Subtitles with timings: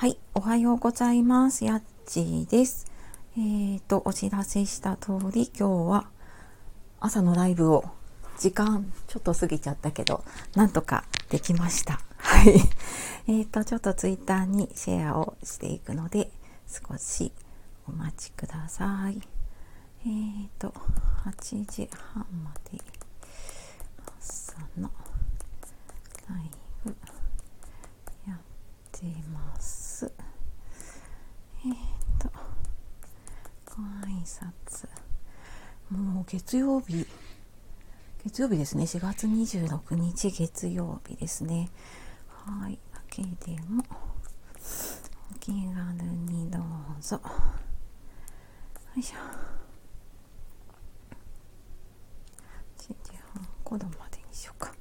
[0.00, 1.66] はい、おはようございます。
[1.66, 2.90] やっちーです。
[3.36, 6.08] えーと、お知らせした通り、今日は
[7.00, 7.84] 朝のライブを
[8.38, 10.24] 時間ちょっと過ぎちゃったけど、
[10.54, 12.00] なんとかできました。
[12.16, 12.54] はい。
[13.28, 16.30] えーと、ちょっとツイッターにシェアをしていくので、
[16.66, 17.30] 少し
[17.86, 19.20] お待ちください。
[20.06, 20.72] えーと、
[21.26, 22.80] 8時半まで
[24.18, 24.90] 朝の
[26.26, 26.50] ライ
[26.86, 26.96] ブ
[28.26, 28.38] やっ
[28.92, 29.79] てます。
[30.06, 32.30] えっ、ー、と
[33.76, 34.88] ご挨拶。
[35.90, 37.06] もう月曜日。
[38.24, 38.84] 月曜日ですね。
[38.84, 41.70] 4月26日月曜日ですね。
[42.28, 42.78] はい。
[42.92, 43.28] だけで
[43.68, 43.82] も
[45.32, 45.56] お気軽
[46.26, 46.62] にどう
[47.02, 47.16] ぞ。
[47.16, 47.22] よ
[48.96, 49.16] いしょ。
[52.78, 54.72] 7時半子供までにしようか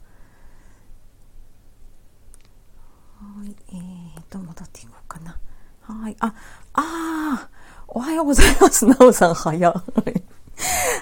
[3.19, 5.37] はい、えーと、戻っていこうかな。
[5.81, 6.33] はい、あ、
[6.73, 7.49] あ
[7.85, 8.85] おはようございます。
[8.85, 9.73] なおさん、早い。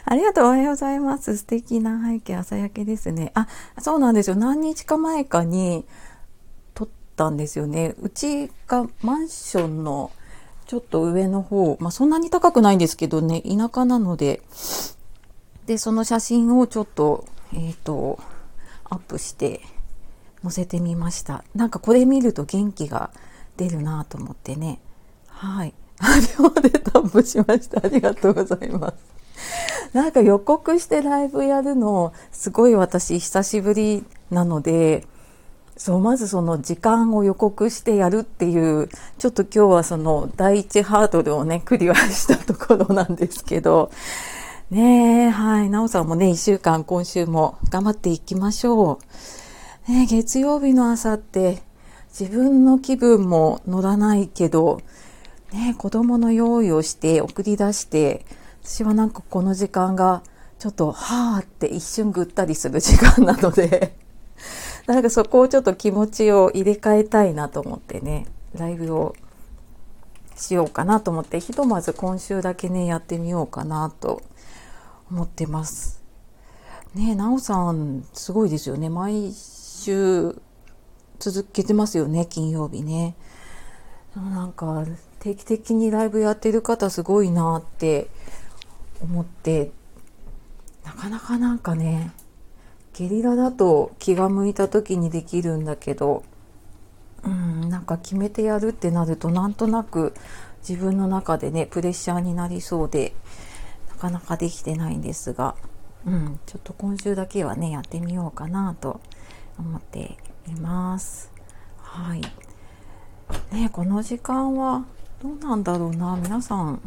[0.06, 1.38] ありがとう、おはようございます。
[1.38, 3.32] 素敵な背景、朝焼けですね。
[3.36, 3.48] あ、
[3.80, 4.36] そうなんですよ。
[4.36, 5.86] 何日か前かに
[6.74, 7.94] 撮ったんですよね。
[8.02, 10.09] うちがマンションの
[10.66, 14.42] ちょっと上の方、まあそんなに高くないんですけどね、田舎なので、
[15.68, 18.18] で、その写真をちょっと、えっ、ー、と、
[18.86, 19.62] アップして、
[20.50, 21.44] 載せてみました。
[21.56, 23.12] なんかこれ見ると元気が
[23.58, 24.80] 出るなと思ってね。
[25.28, 25.73] はい。
[26.40, 27.81] 秒でタップしました。
[27.84, 29.18] ありがとうございます。
[29.94, 35.06] なんか予告してライブやるのすごい私久しぶりなので
[35.78, 43.92] そうまずその時間を予告してやるっていうちょっと今日はその第一ハードルをねクリアしたところなんですけど。
[44.70, 45.70] ねえはい。
[45.70, 48.98] なおさんもね1週間今週も頑張っていきましょう。
[49.88, 51.62] ね、月曜日の朝って
[52.10, 54.82] 自分の気分も乗らないけど、
[55.54, 58.26] ね、子供の用意をして送り出して、
[58.64, 60.24] 私はなんかこの時間が
[60.60, 63.96] ちょっとはーって一瞬ぐったりする時間なので
[64.88, 69.16] なんかそこをちょっと気持ちを入れ替えたいなと思ってね、ライブを
[70.36, 74.22] しようかなと思って、ひとまず今週だけね、やってみようかなと
[75.09, 76.03] 思ってます。
[76.94, 78.90] ねえ、なおさん、すごいですよね。
[78.90, 79.31] 毎
[79.78, 80.42] 週
[81.20, 83.16] 続けてますよね、金曜日ね。
[84.16, 84.86] なんか
[85.20, 88.10] 定期的にライブやってる方すごいなって
[89.02, 89.72] 思って、
[90.84, 92.12] なかなかなんかね、
[92.94, 96.24] ゲリラだと気が向いた時にできるんだけど、
[97.24, 100.14] うん、なんか決めてやるってなるとなんとなく
[100.68, 103.14] 自分の中でね、プレッシャーになりそうで、
[103.90, 105.56] なかなかできてないんですが、
[106.06, 109.02] うん、ちょっと今週だけはね、やってみようかなと
[109.57, 111.31] 思っています。
[111.78, 112.22] はい。
[113.51, 114.85] ねこの時間は
[115.22, 116.81] どうなんだろうな皆さん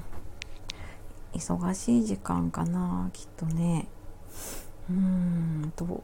[1.35, 3.89] 忙しい時間かなきっとね
[4.89, 6.03] うーんと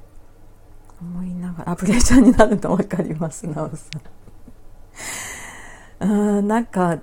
[1.01, 3.99] 思いながらあプレッシャーになるの分かりますなおさ
[6.01, 6.99] ん うんなんか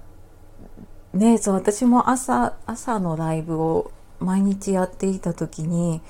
[1.14, 6.02] ねそう私も朝朝のライブを毎日やっていた時に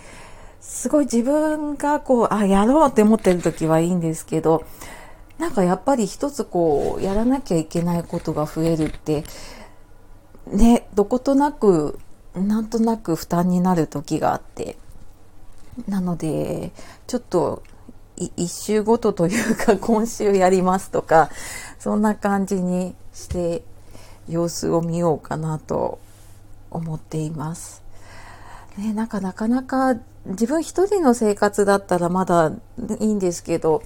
[0.63, 4.65] すごい自分がこう、あ、やろうって思ってる時はいいんですけど、
[5.37, 9.25] なんかやっぱり一つこう、やらなきゃいけないことが増えるって、
[10.47, 11.99] ね、どことなく、
[12.33, 14.77] なんとなく負担になる時があって、
[15.87, 16.71] なので、
[17.07, 17.61] ちょっと、
[18.15, 21.29] 一週ごとというか、 今週やりますとか、
[21.77, 23.63] そんな感じにして
[24.29, 25.99] 様子を見ようかなと
[26.71, 27.83] 思っています。
[28.77, 29.95] ね、なんかなかなか
[30.25, 32.51] 自分一人の生活だったらまだ
[32.99, 33.83] いいんですけど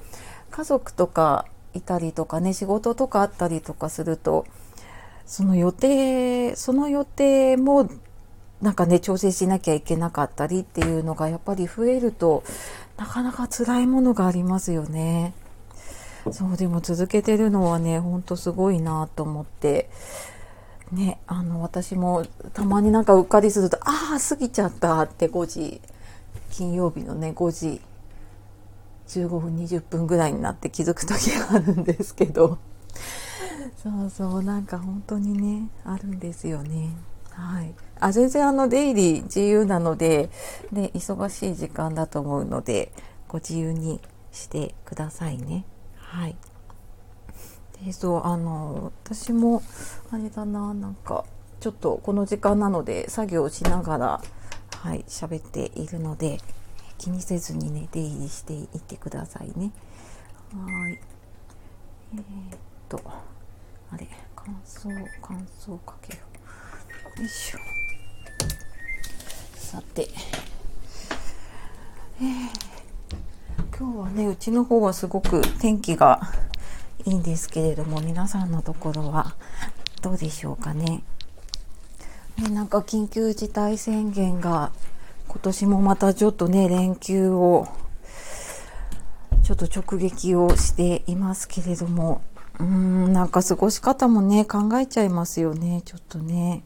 [0.52, 4.46] 家族とかいたりとかね仕事とかあったりとかすると
[5.26, 7.90] その予定その予定も
[8.62, 12.44] なんかね調整しなきゃいけなかったりっていうのがやっぱり増えると
[12.98, 15.34] なかなか辛いものがありますよね。
[16.32, 19.90] そうでも続けてるのはねほんとすごいなと思って
[20.92, 25.80] ねあの私もたまになんかうっかりするとああ過ぎちゃったって5時
[26.52, 27.82] 金曜日のね5時
[29.08, 32.58] 15分20分ぐらいになって気づく時があるんですけど。
[33.82, 36.90] そうそうなんか本当にねあるんですよね。
[37.32, 37.74] はい。
[38.00, 40.30] あ全然あの出入り自由なので、
[40.72, 42.92] ね、忙しい時間だと思うので
[43.28, 44.02] ご自由に
[44.32, 45.66] してくださいね。
[45.96, 46.36] はい。
[47.86, 49.62] でそうあの私も
[50.10, 51.26] あれだななんか
[51.60, 54.22] ちょっとこの時間なので作業しながら
[54.82, 56.38] はい喋っているので
[57.00, 59.72] 気にせずにね出入りしていってくださいね。
[60.54, 61.00] はい。
[62.14, 63.02] えー、っと
[63.92, 64.90] あれ乾燥
[65.22, 66.24] 乾燥かけよ
[67.18, 67.22] う。
[67.22, 67.60] よいしょ。
[69.56, 70.10] さて
[72.20, 76.22] えー、今日はねうちの方はすごく天気が
[77.04, 79.36] いいんですけれども皆さんのところは
[80.02, 81.04] どうでしょうかね。
[82.38, 84.72] ねなんか緊急事態宣言が
[85.28, 87.68] 今年もまたちょっとね連休を
[89.44, 92.22] ちょっと直撃をしていますけれども
[92.60, 96.64] うーんなんか過ごし方もね考えちゃいますよねちょっとね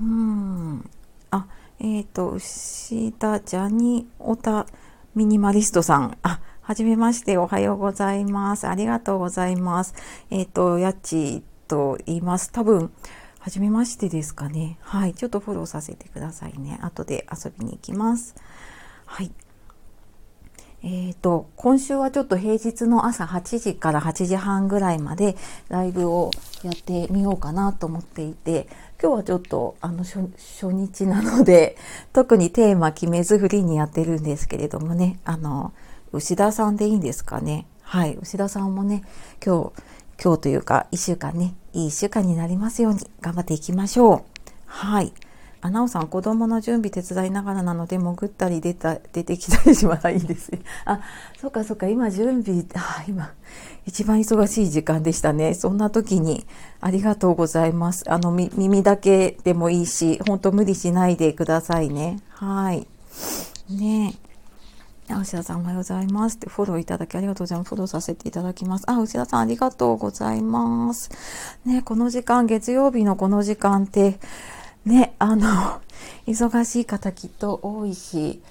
[0.00, 0.90] うーん
[1.30, 1.46] あ
[1.80, 4.66] えっ、ー、と、牛田ジャニオタ
[5.14, 6.16] ミニマリストさん。
[6.22, 8.68] あ、はじめまして、おはようございます。
[8.68, 9.94] ありがとうございます。
[10.30, 12.52] えっ、ー、と、やっちと言います。
[12.52, 12.92] 多分、
[13.44, 14.78] はじめましてですかね。
[14.80, 15.12] はい。
[15.12, 16.78] ちょっとフォローさせてくださいね。
[16.80, 18.34] 後で遊びに行きます。
[19.04, 19.30] はい。
[20.82, 25.36] えっ、ー、と、今週はちょっと平日の朝8時から8時半ぐらいまで
[25.68, 26.30] ライブを
[26.62, 28.66] やってみようかなと思っていて、
[28.98, 31.76] 今日はちょっとあの初日なので、
[32.14, 35.74] 特にテーマ決めずフリーにやってるんですけれどもね、あの、
[36.12, 37.66] 牛田さんでいいんですかね。
[37.82, 39.02] はい、牛田さんもね、
[39.44, 39.82] 今日、
[40.18, 44.22] 今日というか1週間ね、いい1週間になりますように頑張っていきましょう。
[44.66, 45.12] はい。
[45.60, 50.60] あ、なおさん、子供の準備手伝いながらなので、潜ったり出た、出てきたりしまいいですね。
[50.84, 51.00] あ、
[51.40, 53.32] そっかそっか、今準備、あ、今、
[53.86, 55.54] 一番忙しい時間でしたね。
[55.54, 56.46] そんな時に、
[56.80, 58.04] ありがとうございます。
[58.10, 62.20] あの、耳だけでもいいし、ほんと無理しないでくださいね。
[62.28, 62.86] はい。
[63.70, 64.33] ねえ。
[65.10, 66.36] あ牛田さんおはようございます。
[66.36, 67.68] ってフォローいただきありがとうございます。
[67.68, 68.84] フォローさせていただきます。
[68.90, 71.10] あ、牛田さんありがとうございます。
[71.66, 74.18] ね、この時間、月曜日のこの時間って、
[74.86, 75.82] ね、あの、
[76.26, 78.42] 忙しい方きっと多いし、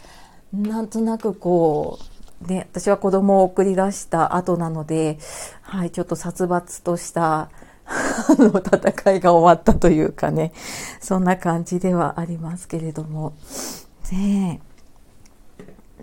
[0.54, 1.98] なんとなくこ
[2.44, 5.18] う、ね、私は子供を送り出した後なので、
[5.62, 7.50] はい、ちょっと殺伐とした、
[7.90, 10.54] あの、戦いが終わったというかね、
[11.02, 13.34] そんな感じではありますけれども、
[14.12, 14.73] ねえ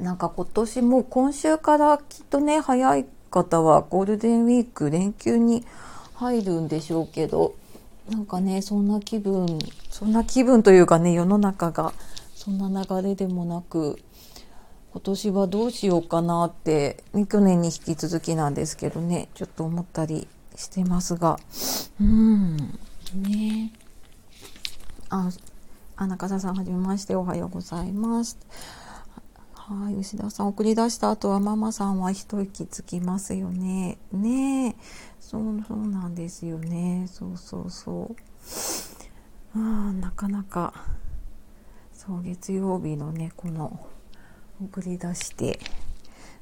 [0.00, 5.64] なんか今年も今週からきっとね、早い方はゴールデンウィーク連休に
[6.14, 7.54] 入るんでしょうけど、
[8.08, 9.58] なんかね、そんな気分、
[9.90, 11.92] そんな気分というかね、世の中が
[12.34, 13.98] そんな流れでもなく、
[14.92, 20.26] 今年はどうしようかなって、去年に引き続きなんですけどね、ちょっと思ったり
[20.56, 21.38] してますが、
[22.00, 22.56] うん、
[23.14, 23.70] ね。
[25.10, 25.30] あ、
[25.96, 28.38] あ、中澤さんはじめまして、おはようございます。
[29.70, 33.98] はい、吉田さん送り出した後はママさんは一息つきますよね。
[34.12, 34.74] ね
[35.20, 37.06] そうそうなんですよね。
[37.06, 38.16] そうそうそう。
[39.54, 40.74] あなかなか
[41.92, 43.86] そう月曜日のねこの
[44.60, 45.60] 送り出して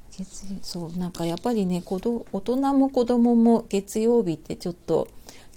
[0.09, 5.07] 月そうなんかやっぱりね子ど大人も子供も月曜日ってちょっと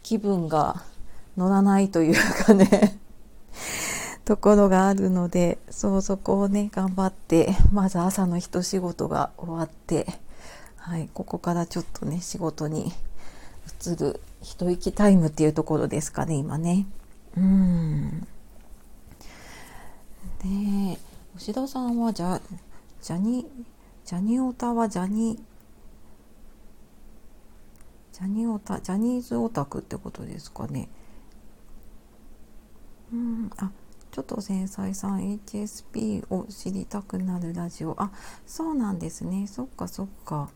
[0.03, 0.83] 気分が
[1.39, 3.01] 乗らないというかね
[4.32, 10.06] ところがあるのでそうそこをね頑張って まず朝の一仕事が終わって、
[10.76, 12.94] はい、ここからちょっとね仕事に
[13.84, 16.87] 移る一息タイムっていうところですかね今ね。
[17.37, 18.26] うん
[20.43, 20.99] で
[21.37, 22.40] 吉田さんはじゃ
[23.02, 23.46] ジャニ
[24.06, 25.38] ジャニオタはジャニ
[28.14, 30.88] ジャニオタジャニーズオタクってことですかね。
[33.12, 33.71] うんあ
[34.12, 37.97] ちょっと繊細さん HSP を知りたくなるラジオ。
[38.00, 38.11] あ
[38.47, 39.47] そうなんですね。
[39.47, 40.50] そっかそっか。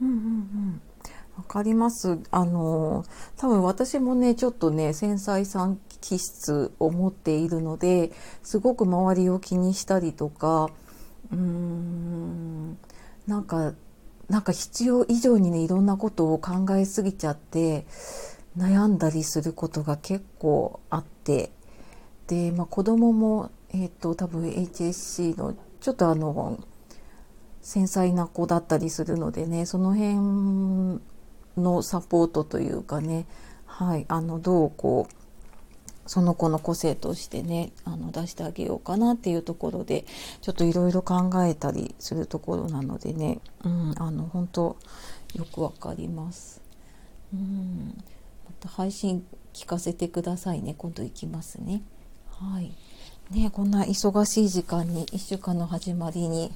[0.00, 0.80] うんうんうん。
[1.36, 2.18] わかります。
[2.30, 3.04] あの
[3.36, 10.70] 多分私もねちょっとね繊細さん気質を持っているのですごく周りを気にしたりとか
[11.30, 12.78] うーん
[13.26, 13.72] なんか
[14.28, 17.86] なんか必要以上にねいろんなことを考えすぎちゃって
[18.56, 21.50] 悩んだりすることが結構あって
[22.26, 26.58] で、まあ、子供も、えーと、多分 HSC のちょっとあの
[27.60, 31.00] 繊細な子だったりするのでねその辺
[31.56, 33.26] のサポートというかね、
[33.66, 35.14] はい、あのどうこう
[36.06, 40.04] その子の個性としてねあの出してあげようかなっていうところで
[40.42, 44.76] ちょっといろいろ考えたりするところなのでね、うん、あの本当
[45.34, 46.62] よくわかります。
[47.32, 48.02] うん
[48.44, 51.82] また配信聞かせてくださいね今度行きますね。
[52.40, 52.72] はい
[53.30, 56.52] ね、こんな忙しい時間に1週間の始まりに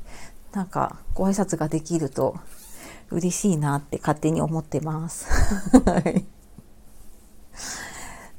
[0.52, 2.36] なんかご挨拶ができると
[3.10, 5.28] 嬉しいなって勝手に思ってます。
[5.86, 6.24] はい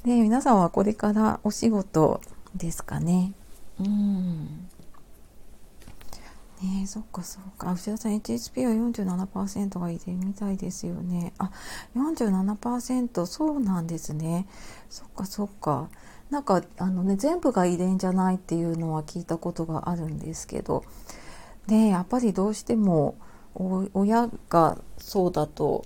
[0.04, 2.20] で皆さんはこれからお仕事
[2.54, 3.32] ですかね？
[3.78, 4.68] うん。
[6.62, 11.50] ねえそっかそっか内田さん HSP は47%が遺伝みたいですよねあ
[11.96, 14.46] 47%そうなんですね
[14.90, 15.88] そっかそっか
[16.30, 20.84] なんかあのね全部が遺伝じゃないっていうのは聞いたことがあるんですけど
[21.66, 23.16] ねやっぱりどうしても
[23.94, 25.84] 親がそうだと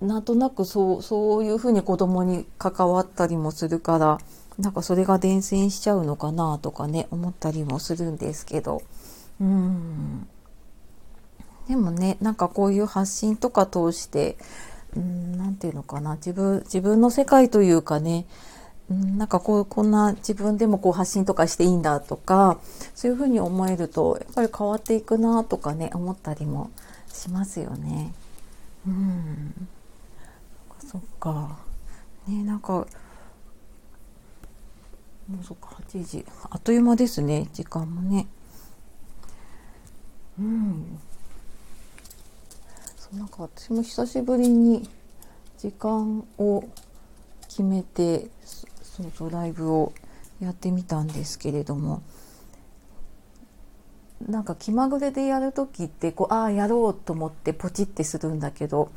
[0.00, 4.18] なんとなくそうそういうふうに子供に関わったりもするから
[4.58, 8.82] なんかそれが伝染しちゃうのかなとかね思ったりもするんですけど。
[9.40, 10.28] うん。
[11.68, 14.38] でもねなんかこういう発信とか通して
[14.96, 18.26] 何て言うのかな自分自分の世界というかね
[18.90, 22.58] なんかこうこんな自分でもこう発信とかしていいんだとか
[22.94, 26.70] そういうふうに思えるとやっぱり変わっていくなとかね思ったりも
[27.12, 28.14] しますよね。
[28.86, 29.68] うん
[30.90, 31.58] そっか
[32.26, 32.86] ねなんかも
[35.42, 38.26] うそっか8時あっという間ですね時間もね。
[40.38, 40.98] うん
[42.96, 44.88] そうなんか私も久しぶりに
[45.58, 46.64] 時間を
[47.48, 48.30] 決めて
[49.00, 49.92] そうそうライブを
[50.40, 52.02] やってみたんですけれども
[54.26, 58.90] なんか気まぐれでやる時ってこうああやろうと思ってポチってするんだけど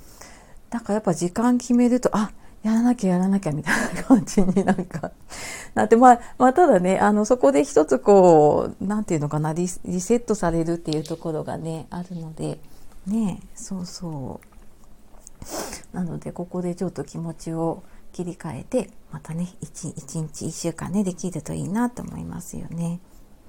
[0.72, 2.31] なんかやっぱ時間決めるとあ
[2.63, 5.12] やらなきゃやらなきゃみたいな感じになんか
[5.75, 12.60] なってまあ、まあ、ただねあのそこで一つこう何て言うのかなリセットされるっていうところがねあるので
[13.05, 15.96] ねそうそう。
[15.96, 23.00] なのでここでちょっと気持ちを切り替えてまたね 1, 1日1週間ねできるといいなと思いますよね。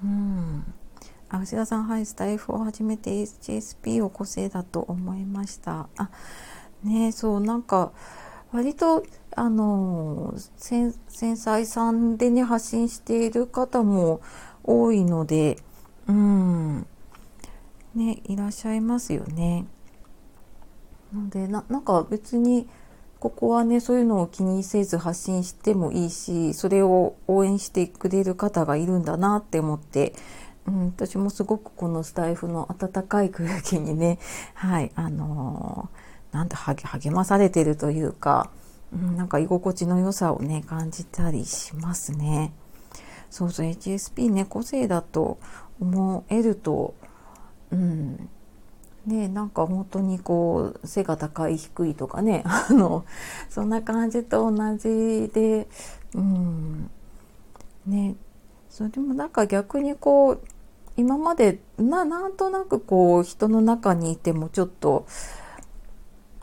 [0.03, 0.75] うん
[1.29, 5.89] あ牛田さんはいスタイフを始めて HSP を個性だと思いました。
[5.97, 6.11] あ
[6.85, 7.93] ねそうなんか
[8.53, 9.05] 割と
[9.35, 14.21] あの繊細さんでね発信している方も
[14.63, 15.59] 多いので
[16.07, 16.87] うん
[17.95, 19.67] ねいらっしゃいますよね。
[21.15, 22.69] のでななんか別に
[23.23, 30.13] ここはねそういうのを気にせず発信してもいいしそれを応援してくれる方がいるんだなって思って、
[30.67, 34.19] うん、私もすごくこのスタイフの温かい空気にね
[34.55, 38.51] はいあのー、なんて励まされてるというか、
[38.93, 42.53] うん、なんか居心地の良さをね感じたりしますね。
[43.31, 45.39] そうそう HSP ね個性だと
[45.81, 46.95] 思えると、
[47.71, 48.29] うん、
[49.07, 53.05] ね、なんか本当にこう背が高い低いとかね あの
[53.51, 55.67] そんな感じと同じで
[56.15, 56.91] うん。
[57.87, 58.15] ね。
[58.71, 60.41] それでもなんか逆にこう
[60.97, 65.07] 今までななんとなくこう人の中にいてもちょっと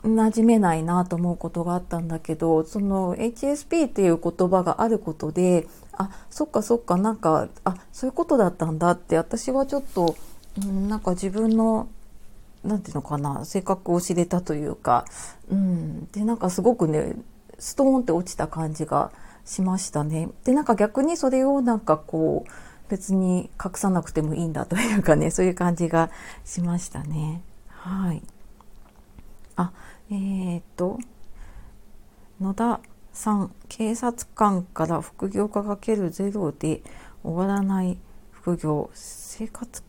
[0.02, 10.16] 馴染めないなと思うことがあったんだけどその HSP っていう言葉があることであそっかそっかなんかあそういうことだったんだって私はちょっと、
[10.62, 11.88] うん、なんか自分の
[12.64, 15.04] なんていうのかな性格を知れたというか、
[15.50, 17.16] うん、でなんかすごくね
[17.58, 19.12] ストーンって落ちた感じが
[19.44, 20.28] しましたね。
[20.44, 22.50] でなんか逆にそれをなんかこう
[22.90, 26.10] 別に隠さなくてもいいんだというかね そういう感じが
[26.44, 27.42] しましたね。
[27.68, 28.22] はい。
[29.56, 29.72] あ
[30.10, 30.98] えー、っと
[32.40, 32.80] 野田
[33.12, 36.82] さん警察官から副業家かけるゼロで
[37.22, 37.98] 終わらない
[38.30, 39.82] 副業生活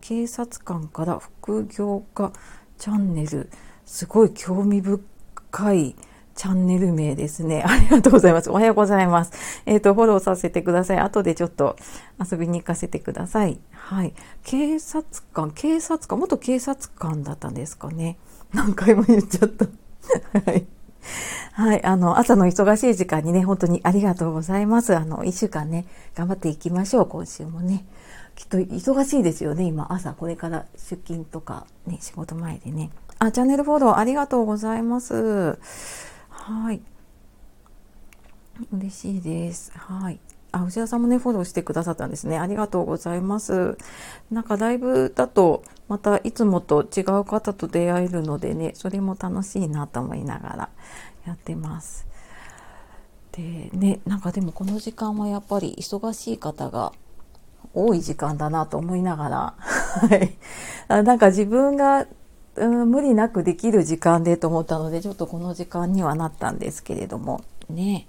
[0.00, 2.32] 警察官から副業家
[2.78, 3.50] チャンネル
[3.84, 5.96] すごい興味深い
[6.34, 7.62] チャンネル名ですね。
[7.66, 8.50] ありがとうございます。
[8.50, 9.32] おはようございます。
[9.66, 10.98] えっ、ー、と、フォローさせてください。
[10.98, 11.76] 後でちょっと
[12.20, 13.58] 遊びに行かせてください。
[13.72, 14.14] はい。
[14.42, 18.18] 警察官、警察官、元警察官だったんですかね。
[18.52, 19.66] 何回も言っちゃった。
[20.50, 20.66] はい。
[21.52, 21.84] はい。
[21.84, 24.96] あの、朝の忙しい時間にね、本当にありがとうございます。
[24.96, 25.86] あの、一週間ね、
[26.16, 27.06] 頑張っていきましょう。
[27.06, 27.84] 今週もね。
[28.34, 30.12] きっと忙しいですよね今朝。
[30.14, 32.90] これから出勤とかね仕事前でね。
[33.18, 35.58] あチャンネルフォローありがとうございます。
[36.28, 36.82] はい。
[38.72, 39.72] 嬉しいです。
[39.74, 40.20] はい。
[40.52, 42.38] あ内田さんもねフォローしてくださったんですね。
[42.38, 43.76] ありがとうございます。
[44.30, 50.68] なんかライブだとまたいつもと違う方と出会えるのでねそれも楽しいなと思いながら
[51.26, 52.06] やってます。
[53.32, 56.92] でねなんかでもこの時間はやっぱり忙しい方が
[57.74, 61.02] 多い時間だなと思いながら、はい。
[61.02, 62.06] なんか自分が、
[62.56, 68.06] うん、無理なくできる時間でと思ったので、ちょっとこの時間にはなったんですけれども、ね。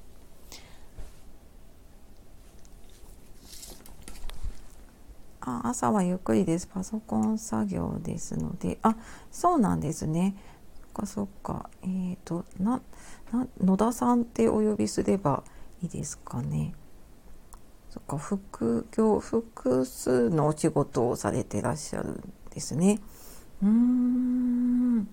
[5.41, 6.67] あ朝はゆっくりです。
[6.67, 8.95] パソコン作業ですので、あ、
[9.31, 10.35] そうなんですね。
[10.81, 11.69] そっかそっか。
[11.83, 12.81] えっ、ー、と、な、
[13.31, 15.43] な、野田さんってお呼びすれば
[15.83, 16.73] いいですかね。
[17.95, 22.99] そっか、副業、複数のお仕事をされてらっしゃるんですね。
[23.63, 25.07] うーん。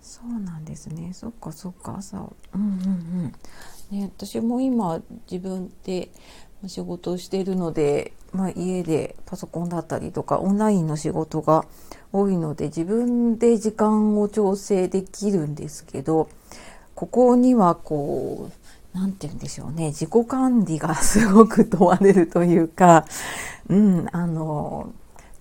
[0.00, 1.12] そうなんですね。
[1.12, 2.16] そっかそっか、朝。
[2.54, 3.32] うんうん
[3.90, 3.98] うん。
[3.98, 6.08] ね、私も今自分で
[6.66, 11.66] 仕事をしているので、まあ、家でパソコンだったりとかオンラインの仕事が
[12.12, 16.30] 多いので自分で時間を調整できるんですけど
[16.94, 18.61] ここにはこう
[18.92, 19.88] 何て言うんでしょうね。
[19.88, 23.06] 自己管理がすごく問われるというか、
[23.68, 24.92] うん、あの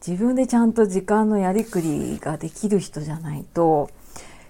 [0.05, 3.89] 自分でちゃんと時間のやりくりができる人じゃないと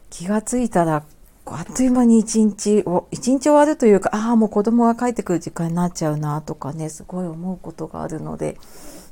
[0.09, 1.03] 気がついたら
[1.45, 8.57] あっという間に一日を、一日終わるというか、ああ、もう子供が帰ってくる時間になっちゃうなとかね、すごい思うことがあるので、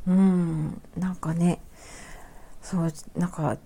[0.08, 1.60] うん、なんかね、
[2.62, 3.58] そう、なんか、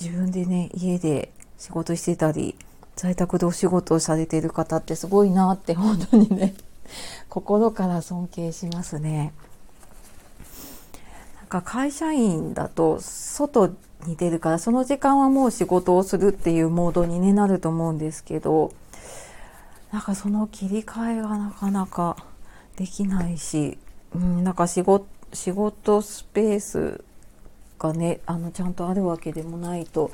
[0.00, 2.56] 自分でね、家で仕事してたり、
[2.96, 6.54] 在宅でお仕事をされている方ってすごいなって、本当にね、
[7.28, 9.32] 心から尊敬しますね。
[11.36, 13.70] なんか会社員だと、外
[14.06, 18.72] に出るからその時間はもう仕事をするっていうモードに、ね、なると思うんですけど
[19.92, 22.16] なんかその切り替えがなかなか
[22.76, 23.78] できないし、
[24.14, 27.04] うん、なんか仕事仕事スペース
[27.78, 30.10] がねあのちゃんとあるわけでもないと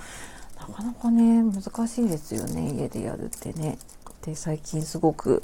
[0.68, 3.78] なかなかね難しいですよね家でやるってね。
[4.22, 5.42] で最近すごく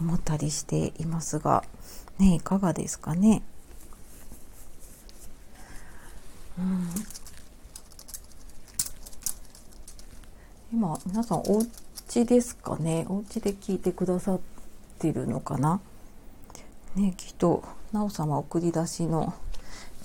[0.00, 1.64] 思ったりしていますが
[2.18, 3.42] ねいかがですかね？
[6.58, 6.88] うん
[10.72, 13.04] 今皆さんお家ですかね？
[13.08, 14.40] お家で聞いてくださっ
[14.98, 15.80] てるのかな？
[16.94, 19.34] ねきっとなおさま送り出しの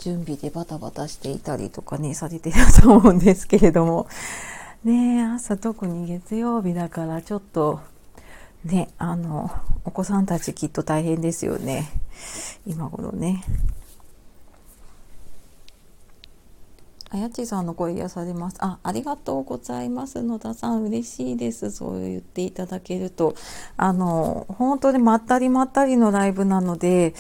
[0.01, 4.07] 準備でバタバタしていたりとかねされてたと思うんですけれども。
[4.83, 7.81] ね朝特に月曜日だからちょっと
[8.65, 9.51] ねあの
[9.85, 11.87] お子さんたちきっと大変ですよね。
[12.65, 13.43] 今頃ね。
[17.13, 18.57] あやちさんの声癒されます。
[18.61, 20.23] あ、ありがとうございます。
[20.23, 21.69] 野田さん、嬉しいです。
[21.69, 23.35] そう言っていただけると。
[23.75, 27.13] あの、本当にまったりまったりのライブなので、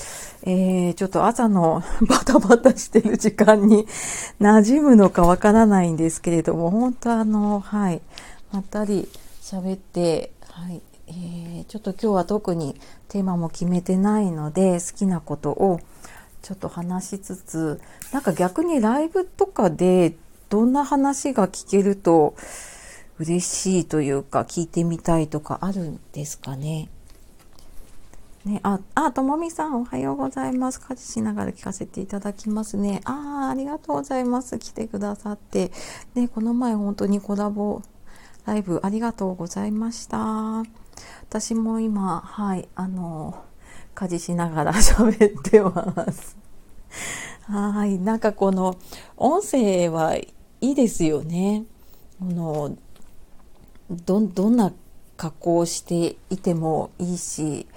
[0.43, 3.85] えー、ちょっと朝の バタバタしてる時間に
[4.39, 8.01] 馴染むのかわからないんですけれども、本当あの、はい、
[8.53, 9.09] まったり
[9.41, 15.81] 喋って、はい、えー、ちょっと今日は特にテーマも決めてないので、好きなことを
[16.41, 20.15] ちょっと話しつつ、なんか逆にライブとかで
[20.49, 22.35] どんな話が聞けると
[23.19, 26.89] 嬉しいというか聞いてみたいとかあるんですかね？
[28.43, 30.81] ね、あ、あ、ともみさんおはようございます。
[30.81, 33.01] 家事しながら聞かせていただきますね。
[33.05, 34.57] ああ、ありがとうございます。
[34.57, 35.71] 来てくださって。
[36.15, 37.83] ね、この前本当にコラボ
[38.47, 40.63] ライブありがとうございました。
[41.29, 43.43] 私も今、はい、あの、
[43.95, 46.37] 家事しながら喋ってます。
[47.43, 47.99] はい。
[47.99, 48.77] なんかこの
[49.17, 51.65] 音声はいいですよね。
[52.19, 52.77] この
[53.89, 54.71] ど、どんな
[55.17, 57.67] 加工していてもいいし、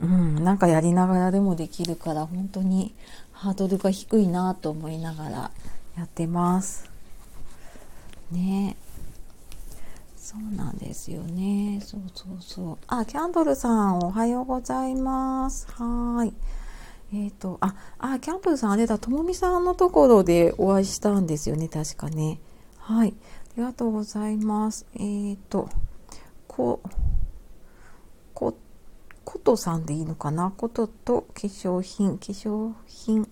[0.00, 2.94] うん、なんかやりながらでもできるから本当に
[3.32, 5.50] ハードルが低いなと思いながら
[5.96, 6.90] やってます。
[8.30, 8.76] ね
[10.30, 11.80] そうなんですよね。
[11.82, 12.78] そうそうそう。
[12.86, 15.66] あ、キャンドルさん、おはようございます。
[15.70, 16.34] はい。
[17.14, 22.40] えっ、ー、と、あ、あ、キャンドルさん、あれだ、ともみさんのところでお会いしたんですよね、確かね。
[22.76, 23.14] はい。
[23.16, 24.84] ありがとうございます。
[24.96, 25.70] えっ、ー、と、
[26.46, 26.82] こ、
[28.34, 28.54] こ、
[29.24, 30.50] ことさんでいいのかな？
[30.50, 33.26] ことと化粧品、化粧品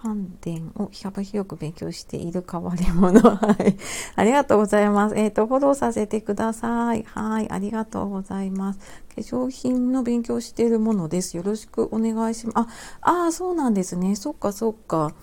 [0.00, 3.20] 関連を幅広く勉強している変わり者。
[3.20, 3.76] はい。
[4.14, 5.16] ありがとうございます。
[5.16, 7.02] えっ、ー、と、フォローさせてください。
[7.02, 7.50] はい。
[7.50, 8.78] ありがとうございます。
[8.78, 11.36] 化粧品の勉強しているものです。
[11.36, 12.56] よろしくお願いします。
[13.00, 14.14] あ、ああ、そうなんですね。
[14.14, 15.08] そっかそっか。
[15.08, 15.14] 化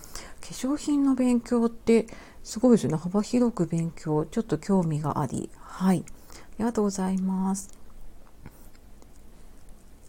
[0.42, 2.08] 粧品の勉強って
[2.44, 2.98] すごいですね。
[2.98, 4.26] 幅広く勉強。
[4.26, 5.50] ちょっと興味があり。
[5.62, 6.04] はい。
[6.06, 7.85] ありがとうございます。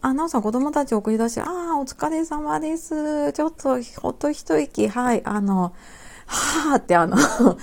[0.01, 3.33] あ、なおさん、子供たち送り出して、ああ、お疲れ様です。
[3.33, 5.73] ちょっと、ほっと一息、はい、あの、
[6.27, 7.57] はーって、あのは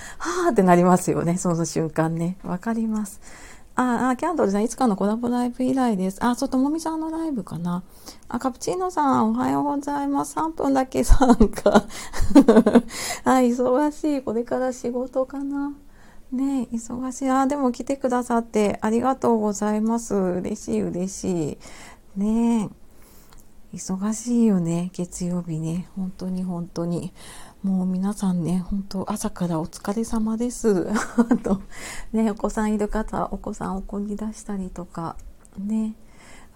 [0.49, 2.37] ーってなりますよね、その瞬間ね。
[2.43, 3.21] わかります。
[3.77, 6.23] ああ、キャンドルさん、いつかのコラボライブ以来です。
[6.23, 7.83] あ、そう、ともみさんのライブかな。
[8.29, 10.35] あ、カプチーノさん、おはようございます。
[10.37, 11.83] 3分だけ参加。
[13.25, 14.21] あ、忙しい。
[14.21, 15.73] これから仕事かな。
[16.31, 17.29] ね忙しい。
[17.29, 20.15] あ、でも来てくださってありがとうございます。
[20.15, 21.57] 嬉しい、嬉しい。
[22.15, 22.85] ねえ。
[23.75, 25.87] 忙しいよね月曜日ね。
[25.95, 27.13] 本当に本当に。
[27.61, 30.85] もう皆さんね本当朝からお疲れ様です。
[31.43, 31.61] と
[32.13, 35.17] ねお子さんいる方お子さん送り出したりとか
[35.57, 35.95] ね。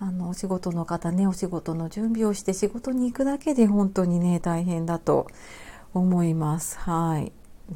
[0.02, 5.28] あのお仕事の方ねお仕事の準備をして仕事に行くだけで本当にね大変だと
[5.94, 6.78] 思います。
[6.80, 7.34] はい。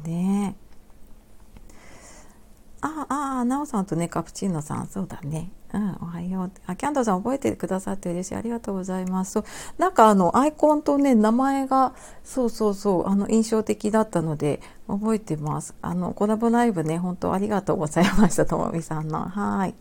[0.08, 0.56] ね。
[2.80, 3.06] あ
[3.40, 5.50] あ、なおさんとね、カプチーノさん、そうだね。
[5.74, 6.52] うん、おはよう。
[6.66, 8.36] あ、キャンドルさん覚えてくださって嬉しい。
[8.36, 9.32] ありがとうございます。
[9.32, 9.44] そう、
[9.76, 15.74] なんかあの、アイコンとね、名前が、そうそうそう、あの、印象的だったので、覚えてます。
[15.82, 18.46] あの、コラボライブね、本当ありがとうございました。
[18.46, 19.18] ともみさんの。
[19.28, 19.74] はい。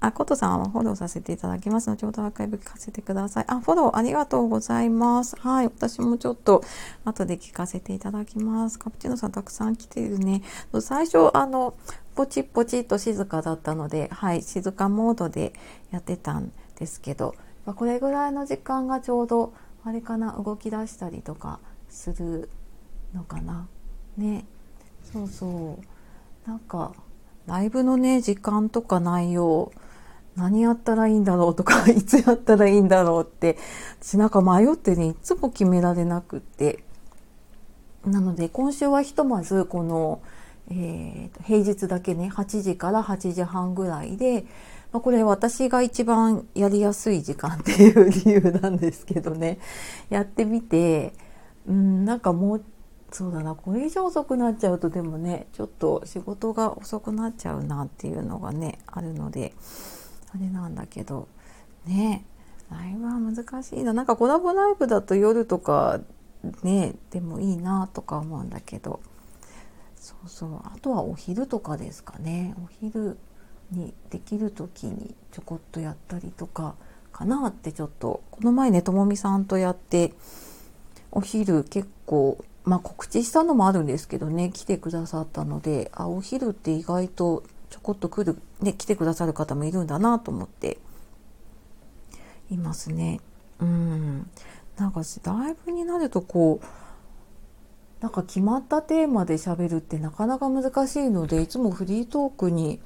[0.00, 1.90] あ、ことさんはフォローさせていただきます。
[1.90, 3.44] 後ほどアーカイブ聞かせてください。
[3.48, 5.36] あ、フォローありがとうございます。
[5.36, 5.66] はい。
[5.66, 6.62] 私もちょっと
[7.04, 8.78] 後で聞かせていただきます。
[8.78, 10.42] カプチーノさんたくさん来てるね。
[10.80, 11.74] 最初、あの、
[12.14, 15.52] ポチポチと静かだったので、はい、静かモードで
[15.90, 17.34] やってたんですけど、
[17.66, 19.52] これぐらいの時間がちょうど、
[19.84, 22.50] あれかな、動き出したりとかする
[23.14, 23.66] のかな。
[24.16, 24.44] ね。
[25.12, 25.78] そうそ
[26.46, 26.48] う。
[26.48, 26.92] なんか、
[27.46, 29.72] ライブのね、時間とか内容、
[30.38, 33.58] 何やったらいいんだろうとか いつやったらいいんだろうって
[34.00, 36.84] 私なんか迷ってねいつも決められなくって
[38.06, 40.20] なので今週はひとまずこの、
[40.70, 44.44] えー、平日だけね8時から8時半ぐらいで、
[44.92, 49.58] まあ、これ私が一番やりやすい時間っていう理由なんですけどね
[50.08, 51.12] やってみて
[51.66, 52.64] うんなんかもう
[53.10, 59.54] そうだなこれ以上遅くなっちゃうとでもねちょっと仕事が遅くなっちゃうなっていうのがねあるので。
[60.34, 61.28] あれなんだけど。
[61.86, 62.24] ね。
[62.70, 63.92] ライブは難しいな。
[63.92, 66.00] なんかコラボライブだと夜とか
[66.62, 69.00] ねでもいいなとか思うんだけど。
[69.96, 70.56] そうそう。
[70.64, 72.54] あとはお昼とかですかね。
[72.62, 73.18] お昼
[73.70, 76.74] にできる時にちょこっとやったりとか
[77.12, 78.22] かなってちょっと。
[78.30, 80.12] この前ねともみさんとやって
[81.10, 90.78] お昼結構まあ告知したのもあるんですけどね来てくださったのであお昼って意外とちょこっと来る、ね、来てくださる方もいるんだなと思って
[92.50, 93.20] いますね。
[93.60, 94.30] うん。
[94.76, 96.66] なんかライブになるとこう、
[98.00, 102.80] なんか決まったテーマで喋るってなかなか難しいので、いつもフリートークに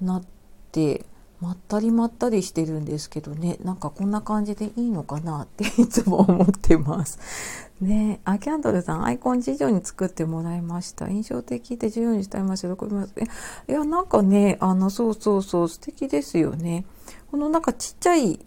[0.00, 0.22] なっ
[0.70, 1.06] て、
[1.44, 7.18] まったりまったりしてるんですけどね、なんかこんな感じでいいのかなって いつも思ってます。
[7.80, 11.08] ねあ、キャンドルさん、アイコン事情に作ってもらいました。
[11.08, 12.74] 印象的で自由にしたいました。
[12.74, 13.12] 喜びます。
[13.68, 16.86] いや、なんかね、あの、そうそうそう、素敵ですよね。
[17.30, 18.40] このなんかちっちゃい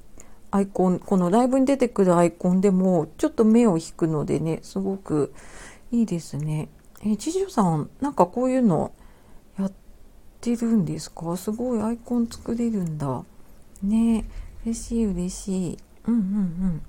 [0.49, 5.33] アイコン、このライブに出てくるアイコンでも、ちょっと目を引くのでね、すごく
[5.91, 6.69] いいですね。
[7.05, 8.91] え、知事さん、なんかこういうの
[10.39, 11.35] てるんですか？
[11.37, 13.23] すごいアイコン作れるんだ。
[13.83, 14.25] ね
[14.65, 15.77] 嬉しい嬉しい。
[16.07, 16.21] うんうんう
[16.67, 16.81] ん。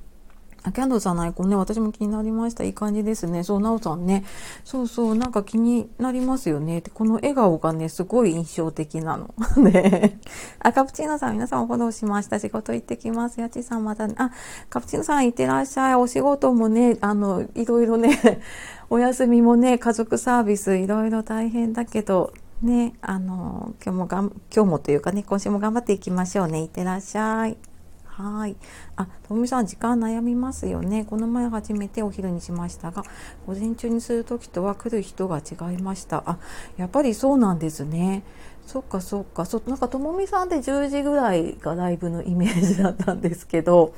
[0.65, 2.65] あキャンドルさんのアイコンね、私も気になりました。
[2.65, 3.45] いい感じですね。
[3.45, 4.25] そう、なおさんね。
[4.65, 6.83] そうそう、なんか気になりますよね。
[6.95, 9.33] この笑顔がね、すごい印象的なの。
[9.63, 10.19] ね。
[10.59, 12.41] あ、カプチーノさん、皆さんフォローしました。
[12.41, 13.41] 仕事行ってきます。
[13.41, 14.15] やちさんまたね。
[14.19, 14.33] あ、
[14.69, 15.95] カプチーノさん行ってらっしゃい。
[15.95, 18.41] お仕事もね、あの、いろいろね、
[18.91, 26.63] お休みもね、家族サービスいろいろ大変だけど、ね、あの、今日もがん、今日もというかね、今週も頑張っていきましょうね。
[26.63, 27.57] いってらっしゃい。
[28.05, 28.57] はい。
[28.97, 31.05] あ、ともみさん、時間悩みますよね。
[31.05, 33.05] この前初めてお昼にしましたが、
[33.47, 36.25] 午前中にする時とは来る人が違いました。
[36.27, 36.39] あ、
[36.77, 38.25] やっぱりそうなんですね。
[38.67, 39.45] そっかそっか。
[39.45, 43.95] そなんかともみさんって10時ぐらいがライブのイメージだったんですけど、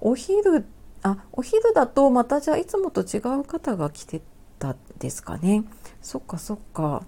[0.00, 0.66] お昼、
[1.04, 4.20] あ、お昼だとまたじゃあいつもと違う方が来て
[4.58, 5.62] たですかね。
[6.02, 7.04] そっかそっか。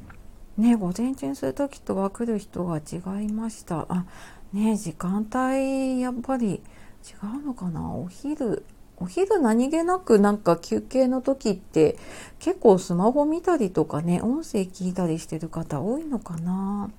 [0.59, 3.87] ね、午前中にする時とは来る人が違いました。
[3.91, 4.07] あ、
[4.53, 6.63] ね時間帯やっぱり
[7.05, 7.93] 違うのかな？
[7.93, 8.65] お昼
[8.97, 11.99] お昼何気なくなんか休憩の時って
[12.39, 16.91] 結構スマホ見たりとかね音声聞いたりしてる方多いのかな？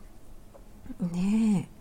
[1.12, 1.68] ね。
[1.68, 1.78] え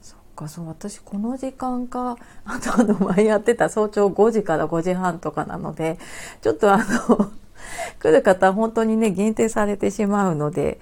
[0.00, 2.16] そっかそう私この時間か。
[2.46, 5.98] あとあの前やってた早朝5時から5時半とかなので
[6.40, 7.32] ちょっとあの
[7.98, 10.78] 来る方本当にね限定されてしまうので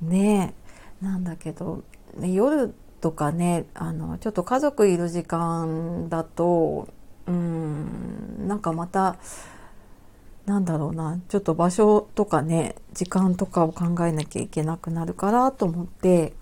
[0.00, 0.54] ね
[1.00, 1.82] なんだけど、
[2.16, 6.88] ね、夜とかねあのちょっと家族いる時間だと
[7.26, 9.16] うんなんかまた
[10.46, 16.32] なんだろうなちょっと場所とかね時間とかを考えなきゃいけなくなるからと思って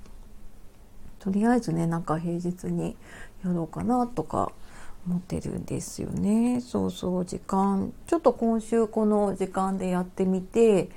[1.19, 2.97] とりあえずねなんか平日に
[3.45, 4.53] やろうかなとか
[5.07, 6.61] 思ってるんですよね。
[6.61, 10.89] そうそう時間ちょっと今週この時間でやってみて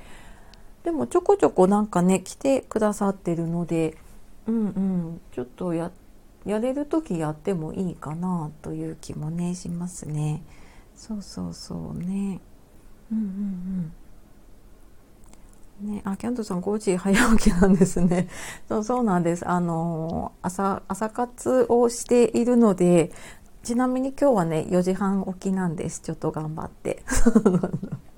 [0.84, 3.98] でもちょこちょこなんかね来てくださってるので
[4.48, 5.92] うんうんちょっとや
[6.46, 10.42] やれる時やってもいいかなという気もねしますね
[10.96, 12.39] そうそうそうね
[13.12, 13.94] うんうんうん
[15.82, 18.28] ね、あ、キャンドさん5時早起きなんですね。
[18.68, 19.48] そうそうなんです。
[19.48, 23.12] あの朝、朝活をしているので、
[23.63, 26.02] ちなみに今日はね、4時半起きなんです。
[26.02, 27.02] ちょっと頑張って。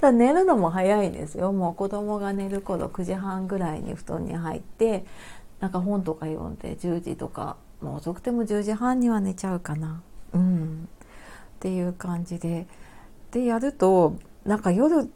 [0.00, 1.52] た だ寝るのも早いんですよ。
[1.52, 5.04] もう子供が寝る頃9時半ぐらいに布団に入って、
[5.60, 10.02] なんか本とか読んで10時とか、もう遅くても10時半には寝ちゃうかな。
[10.32, 10.88] うん。
[11.56, 12.66] っていう感じで。
[13.30, 15.06] で、やると、なんか夜っ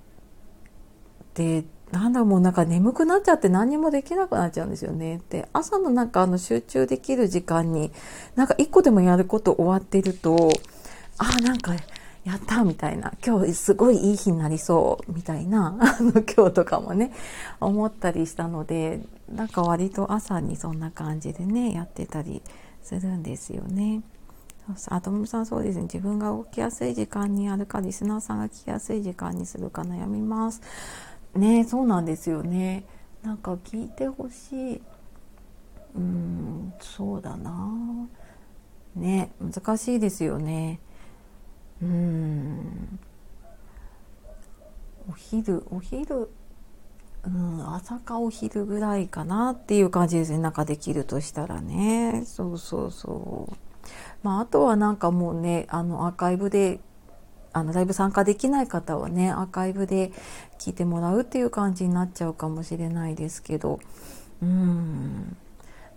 [1.34, 5.20] てなんだもうなんか眠くなっちゃって何もできなくなっちゃうんですよね。
[5.30, 7.92] で、朝のなんかあの集中できる時間に、
[8.34, 10.50] なんか一個でもやること終わってると、
[11.18, 11.74] ああ、なんか
[12.26, 17.12] やったみたいな、今日すごいいい日になりそうみたいな、 あの今日とかもね、
[17.60, 19.00] 思ったりしたので、
[19.32, 22.42] なんか割と朝にそんな感じでね、やってたり
[22.82, 24.02] するんですよね。
[24.88, 25.82] あともさんそうですね。
[25.82, 30.60] 自分が動きやすい時間にやるかリスナーさんが聞きやすい時間にするか悩みます。
[31.36, 32.84] ねそうなんですよね。
[33.22, 34.76] なんか聞いてほしい。
[35.94, 37.70] うーんそうだな。
[38.96, 40.80] ね難しいですよね。
[41.82, 42.98] うん。
[45.08, 46.28] お昼お昼
[47.24, 50.38] うん朝かお昼ぐらいかなっていう感じですね。
[50.38, 52.22] なんかできるとしたらね。
[52.24, 53.56] そうそうそう。
[54.22, 56.80] まあ、あとはなんかもうねあのアーカイブで
[57.52, 60.12] あのライブ参加できない方はねアーカイブで
[60.58, 63.80] 聞いてもらうっていう感じになっちゃうかもしれないですけど。
[64.42, 65.36] うん。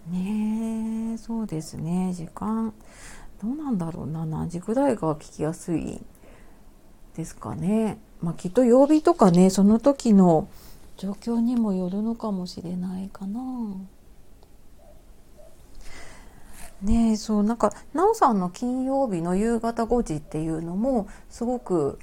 [0.08, 2.14] ねそうですね。
[2.14, 2.74] 時間。
[3.42, 4.08] どうなんだろう？
[4.08, 6.02] な何時ぐらいが聞きやすい
[7.16, 7.98] ですかね？
[8.22, 10.50] まあ、きっと曜日とかねその時の
[10.98, 13.40] 状況にもよるのかもしれないかな。
[16.82, 22.00] ねそうなんかなおさんの金曜日の夕方5時っていうのもすごく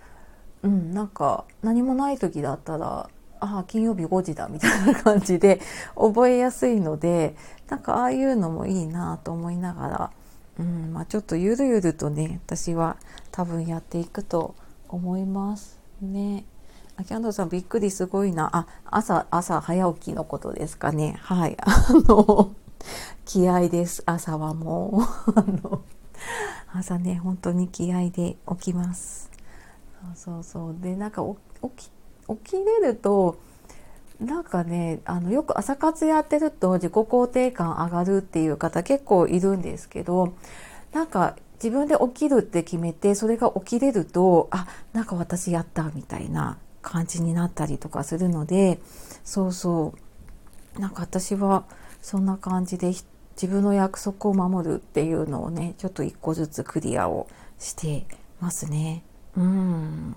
[0.63, 3.09] うんなんか何もない時だったら
[3.41, 5.61] ああ金曜日5時だみたいな感じで
[5.95, 7.37] 覚えやすいので
[7.69, 10.11] なんかああいうのもいいなと思いながら、
[10.59, 12.97] うんまあ、ちょっとゆるゆるとね私は
[13.31, 14.55] 多分やっていくと
[14.89, 16.45] 思いますね。
[16.97, 18.49] あキャンドルさんびっくりすごいな。
[18.57, 21.19] あ、朝、朝早起きのことですかね。
[21.21, 21.57] はい。
[21.61, 22.55] あの、
[23.27, 24.03] 気合です。
[24.07, 25.83] 朝はもう あの、
[26.73, 29.31] 朝ね、本当に気合で起きます。
[30.01, 30.77] そうそうそう。
[30.81, 31.23] で、なんか
[31.63, 31.91] 起き、
[32.29, 33.37] 起きれると、
[34.21, 40.35] なんかね、あの、よく朝活やってると自己肯定感上がるっていう方結構いるんですけど、
[40.93, 48.81] なんか自分で起きるって決めて、それが起きれると、あ、なんか私やったみたいな感じになったりとかするので、
[49.25, 49.95] そうそ
[50.77, 50.81] う。
[50.81, 51.65] なんか私は
[52.03, 58.07] そんな感じで自分の約束を守るっていうのをねちょっと一個ずつクリアをして
[58.41, 59.03] ますね。
[59.37, 60.17] うん。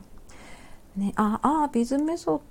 [0.95, 2.43] ね、あ、あ、ビズメソッド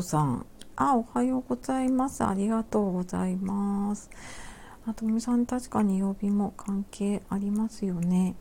[0.00, 0.46] さん。
[0.76, 2.24] あ、おはようございます。
[2.24, 4.08] ありがとうございます。
[4.86, 8.36] あとみさん、確かに曜日も関係ありますよね。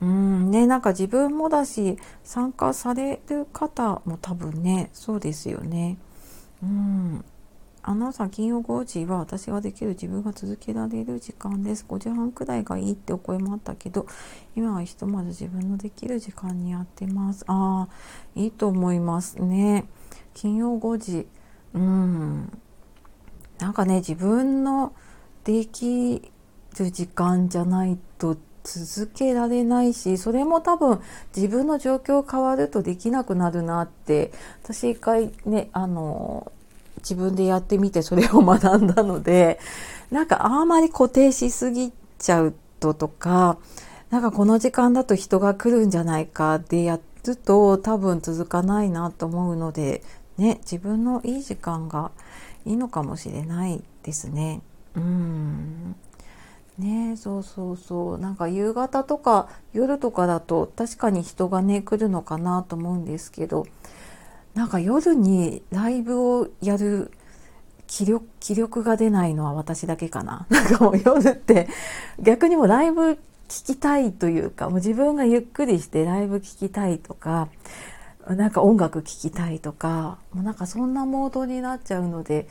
[0.00, 5.98] うんね、なんか自分もだし、参加される方も多分ね、そうですよね。
[6.62, 7.24] うん。
[7.86, 11.84] アナウンサー金曜5時は私ができる自分が続けられる時間です。
[11.86, 14.06] 5時半くらいがいいってお声もあったけど、
[14.56, 17.44] 今はひとまず自分のできる時間にやってます。
[17.46, 17.94] ああ、
[18.34, 19.84] いいと思いますね。
[20.34, 21.26] 金曜5時。
[21.74, 22.58] うん。
[23.58, 24.92] なんかね、自分の
[25.44, 26.30] でき
[26.78, 31.00] る時間じゃないと続けられないし、それも多分
[31.36, 36.50] 自分の状況変わるとできなくなるなって、私一回ね、あの、
[36.98, 39.60] 自分でやってみてそれを学んだので、
[40.10, 43.58] なんかあんまり固定しすぎちゃうととか、
[44.10, 50.02] なんかこの時間だと人が来るんじゃないかでやると多分続かないなと思うので、
[50.36, 52.10] ね、自分のいい時間が
[52.64, 54.62] いいのかもしれないですね。
[54.96, 55.96] うん。
[56.78, 58.18] ねそうそうそう。
[58.18, 63.66] なんか夕方とか夜とかだと確かに人がね、来るのかなと思うんですけど、
[64.54, 67.10] なんか夜にライブをやる
[67.86, 70.46] 気力気力が出ないのは私だけかな。
[70.50, 71.68] なんかもう夜って
[72.18, 73.18] 逆にもライブ
[73.48, 77.48] 聞きたいというか、もう自分がゆっくりしてライブ聞きたいとか、
[78.28, 82.48] なんか音楽聴きたいとか、もうなんかそんなモードになっちゃうので、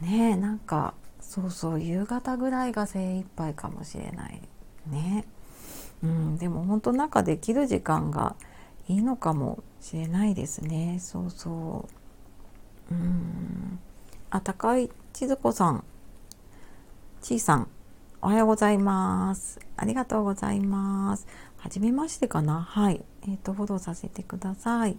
[0.00, 4.40] ねなんかそうそう夕方ぐらいが精一杯かもしれない。
[4.86, 5.24] ね。
[6.02, 8.34] うん、でも本当なんかできる時間が
[8.88, 10.98] いいのかもしれないですね。
[11.00, 11.88] そうそ
[12.90, 12.94] う。
[12.94, 13.78] うん。
[14.30, 15.84] あ高い千鶴子さん。
[17.20, 17.68] ちいさん
[18.22, 19.60] おはようございます。
[19.76, 21.26] ありがとうございます。
[21.60, 22.62] はじめましてかな？
[22.62, 24.96] はいえっ、ー、とフォローさせてください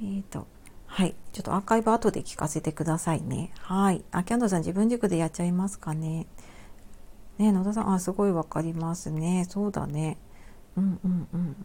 [0.00, 0.46] えっ、ー、と、
[0.86, 1.14] はい。
[1.32, 3.50] ちょっとアーカイブ後で聞かせてくださいね。
[3.60, 4.04] はい。
[4.12, 6.26] あ、キャンドルさん自分軸でやっちゃいますかね？
[7.38, 9.46] ね野田さん、あ、すごいわかりますね。
[9.48, 10.18] そうだね。
[10.76, 11.56] うんうんうん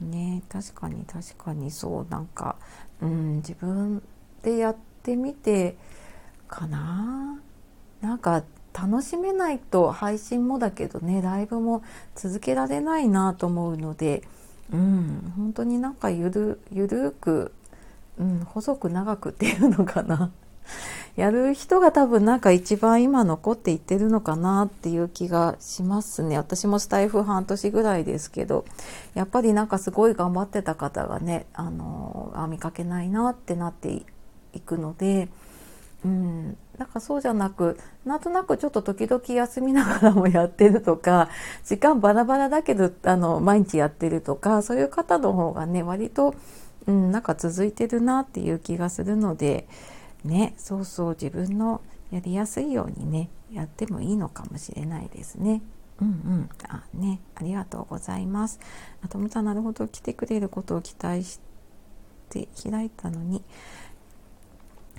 [0.00, 0.10] うん。
[0.10, 2.06] ね確かに確かにそう。
[2.10, 2.56] なんか、
[3.00, 4.02] うん、自分
[4.42, 5.76] でやってみて
[6.46, 7.40] かな？
[8.00, 11.82] なんか、楽しめないと配信もだけどねライブも
[12.14, 14.22] 続けられないなと思うので、
[14.72, 17.52] うん、本当になんかゆるゆるく、
[18.18, 20.30] うん、細く長くっていうのかな
[21.16, 28.64] やる人が多分なんか一番今残っていってるのかなっていう気がしますね私もスタイフ半年ぐらいですけど
[29.12, 34.02] やっぱりなんかすごい頑張ってた方がねあのあ見かけないなってなって
[34.54, 35.28] いくので。
[36.04, 41.28] うん、なんかそうじゃなくなんとなくちょっと時々休みながらもやってるとか
[41.64, 46.34] 時間バラバラだけどあの毎日やってるとかそういう方の方がね割と、
[46.86, 49.68] うん、なんか続いてるなっていう気がするので
[50.24, 55.62] ねそうそう自分のやりやすいようにねやってもいいのかもしれないですね。
[56.00, 58.58] うんうん、あねありがとうございます。
[59.02, 61.38] あともさんなるほど来てくれることを期待し
[62.28, 63.44] て開いたのに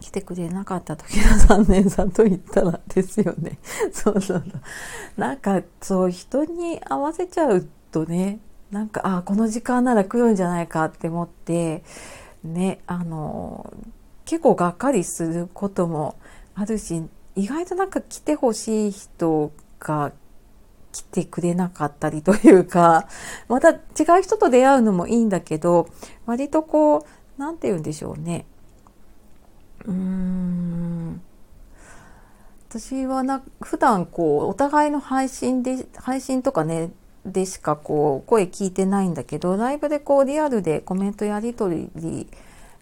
[0.03, 3.57] 来てくれなかった時の残念さんと言ったらですよね。
[3.93, 4.61] そうそうそう。
[5.15, 8.39] なんかそう人に合わせちゃうとね、
[8.69, 11.83] なんかあこの時間なら来るんじゃないかって思って
[12.43, 13.71] ねあの
[14.25, 16.17] 結構がっかりすることも
[16.55, 17.03] あるし
[17.35, 20.11] 意外となんか来てほしい人が
[20.91, 23.07] 来てくれなかったりというか
[23.47, 23.75] また違
[24.19, 25.87] う人と出会うのもいいんだけど
[26.25, 27.03] 割とこう
[27.37, 28.47] 何て言うんでしょうね
[29.85, 31.21] うーん。
[32.69, 36.91] 私はな普段こうお互いの配信で配信とかね
[37.23, 42.27] でしかこう声聞いてないんだけどライブでこうリアルでコメントやり取り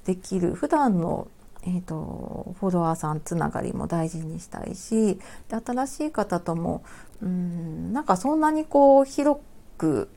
[0.06, 1.28] できる普段の
[1.64, 6.84] えーと、フォロワーさんつながりも大事にしたいしで新しい方とも
[7.22, 9.42] うんなんかそんなにこう広
[9.78, 10.10] く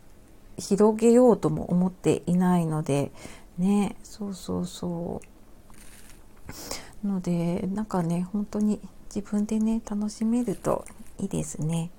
[0.56, 3.10] 広げようとも思っていないので
[3.58, 5.33] ねそうそうそう。
[7.04, 8.80] のでなんかね本当に
[9.14, 10.84] 自分でね楽しめると
[11.18, 11.90] いいですね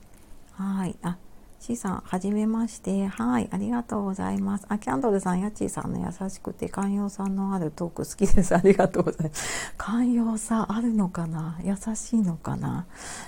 [0.53, 1.17] はいあ
[1.57, 3.07] C さん、はじめまして。
[3.07, 4.67] はい、ありがとうございます。
[4.69, 8.55] あ、キャンドルさん、やちーさんの優しくて寛容さのあるトーク好きです。
[8.55, 9.73] ありがとうございます。
[9.75, 11.59] 寛容さあるのかな？
[11.63, 12.85] 優しいのかな？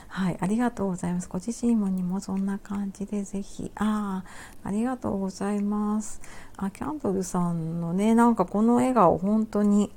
[0.08, 1.30] はい、ありがとうございます。
[1.30, 3.72] ご自身もにもそんな感じでぜひ。
[3.74, 4.24] あ
[4.64, 6.22] あ、ありがとうございます。
[6.58, 9.92] あ、キャンドルさんのね、なんかこの笑顔、本当に、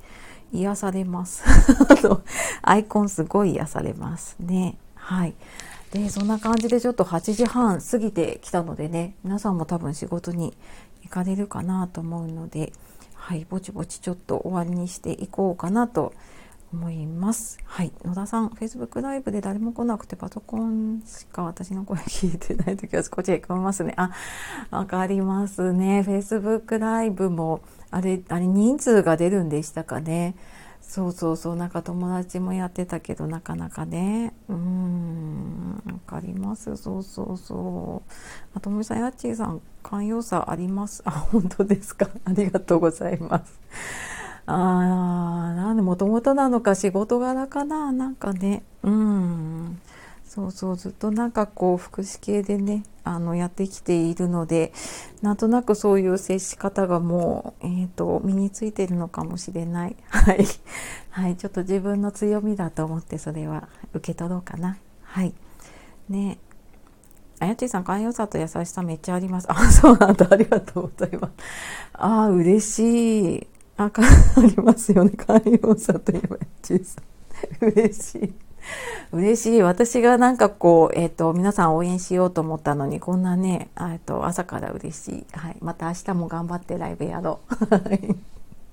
[0.52, 1.44] 癒されます。
[2.62, 4.76] アイコンすごい癒されますね。
[4.94, 5.34] はい。
[5.92, 10.56] で、そんな感じでちょっと8時半過ぎてきたのでね、皆さんも多分仕事に
[11.02, 12.72] 行かれるかなと思うので、
[13.14, 16.39] はい、ぼちぼちちょっと終わりにしていこうかなと思います。
[16.72, 17.92] 思いますはい。
[18.04, 23.94] 野田さん、Facebook ライブで誰も来なくてパソコンしか私の声聞いてない時は少しへこみますね。
[23.96, 24.10] あ、
[24.70, 26.04] わかりますね。
[26.06, 30.36] Facebook ライブもあれ、あれ人数が出るんでしたかね。
[30.80, 34.34] そうそうそう、なんか友達もやってたけど、なかなかね。
[34.48, 36.76] うーん、わかります。
[36.76, 38.10] そうそうそう。
[38.54, 41.02] あともみさん、やっちーさん、寛容さあります。
[41.04, 42.08] あ、本当ですか。
[42.24, 43.60] ありがとうございます。
[44.52, 47.92] あー、なんで、もともとなのか仕事柄かな？
[47.92, 48.62] なんかね。
[48.82, 49.80] うん。
[50.24, 50.76] そうそう。
[50.76, 54.72] ずっとなんかこう福祉系でねあのやってきているので
[55.22, 59.96] なんとなくそういう接し方がもう、えーと、身についてるのかもしれない。
[60.08, 60.46] はい、
[61.10, 64.78] はい、ちょっと自分の強みだと思ってそれは受け取ろうかな。
[65.02, 65.34] はい。
[66.08, 66.38] ね。
[67.40, 69.46] あやちさん寛容さと優しさめっちゃあります。
[69.50, 70.28] あそうなんだ。
[70.30, 71.32] ありがとうございます。
[71.94, 73.46] あ嬉しい。
[73.84, 73.92] あ
[74.36, 78.32] ありますよね寛容さといえばやちさん嬉しい
[79.12, 79.62] 嬉しい。
[79.62, 85.26] 私がなんかこう、えっ、ー、と、皆さん応援しようと思ったのに、こんなね、えっと、朝から嬉しい。
[85.32, 85.56] はい。
[85.60, 87.74] また明日も頑張ってライブやろう。
[87.74, 88.16] はい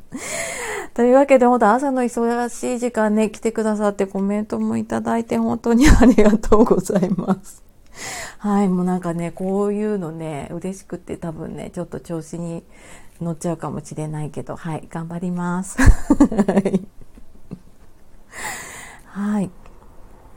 [0.93, 7.63] というわけで、本当朝の忙しい時間ね、来てくださってコメントもいただいて本当にありがとうございます。
[8.37, 8.69] はい。
[8.69, 12.63] もうなんかね、こういうのね、嬉しくて多分ね、ちょっと調子に
[13.21, 14.87] 乗っちゃうかもしれないけど、はい。
[14.89, 15.77] 頑張ります。
[19.05, 19.49] はい。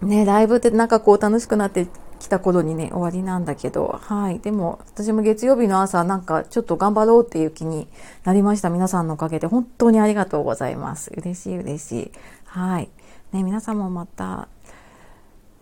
[0.03, 1.87] ね、ライブってなんかこう楽しくなって
[2.19, 4.39] きた頃にね、終わりなんだけど、はい。
[4.39, 7.89] でも、私も月曜日の朝、なんかちょっと頑張ろうっていう気に
[8.25, 8.71] なりました。
[8.71, 11.13] 皆さんのおかげで、本当にありがとうございます。
[11.17, 12.13] 嬉しい嬉しい。
[12.45, 12.89] はい。
[13.33, 14.49] ね、皆さんもまた、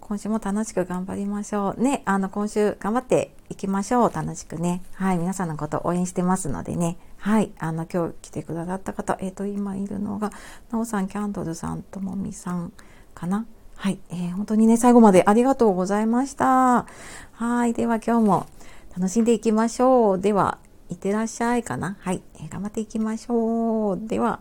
[0.01, 1.83] 今週も楽しく頑張りましょう。
[1.83, 4.13] ね、あの、今週頑張っていきましょう。
[4.13, 4.83] 楽しくね。
[4.95, 5.19] はい。
[5.19, 6.97] 皆さんのこと応援してますのでね。
[7.21, 7.53] はい。
[7.59, 10.31] あの、今日来てくださった方、えっ、ー、と、今いるのが、
[10.71, 12.73] なおさん、キャンドルさん、ともみさん
[13.15, 13.45] かな？
[13.75, 13.99] はい。
[14.11, 16.87] えー、本当にね、最後までありがとうございました。
[17.33, 17.73] はい。
[17.75, 18.47] では、今日も
[18.97, 20.21] 楽しんでいきましょう。
[20.21, 20.59] では、
[20.91, 21.97] いってらっしゃいかな？
[22.01, 22.23] はい。
[22.37, 24.01] えー、頑張っていきましょう。
[24.07, 24.41] では、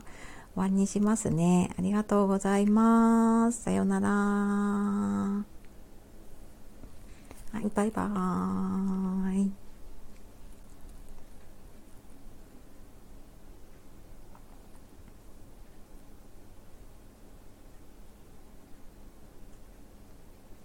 [0.54, 1.72] 終わりにしますね。
[1.78, 3.64] ありがとうございます。
[3.64, 4.10] さようなら。
[4.10, 5.46] は
[7.62, 9.67] い、バイバーイ。